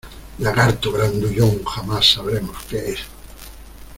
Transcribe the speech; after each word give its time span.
¡Lagarto 0.39 0.91
grandullón, 0.91 1.63
jamás 1.63 2.13
sabremos 2.13 2.57
qué 2.67 2.93
es! 2.93 3.01